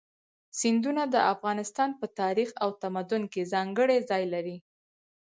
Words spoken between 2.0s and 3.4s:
تاریخ او تمدن